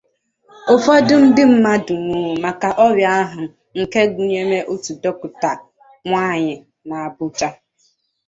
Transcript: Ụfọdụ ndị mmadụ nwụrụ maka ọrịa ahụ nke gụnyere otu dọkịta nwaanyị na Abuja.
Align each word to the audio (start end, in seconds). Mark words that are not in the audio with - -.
Ụfọdụ 0.73 1.15
ndị 1.25 1.43
mmadụ 1.51 1.93
nwụrụ 2.05 2.31
maka 2.43 2.69
ọrịa 2.85 3.11
ahụ 3.21 3.41
nke 3.79 4.01
gụnyere 4.13 4.57
otu 4.71 4.91
dọkịta 5.03 5.51
nwaanyị 6.07 6.53
na 6.87 6.95
Abuja. 7.07 7.49